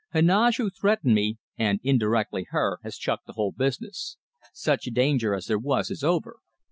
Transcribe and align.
Heneage, 0.15 0.57
who 0.57 0.71
threatened 0.71 1.13
me, 1.13 1.37
and 1.59 1.79
indirectly 1.83 2.47
her, 2.49 2.79
has 2.81 2.97
chucked 2.97 3.27
the 3.27 3.33
whole 3.33 3.51
business. 3.51 4.17
Such 4.51 4.85
danger 4.85 5.35
as 5.35 5.45
there 5.45 5.59
was 5.59 5.91
is 5.91 6.03
over. 6.03 6.37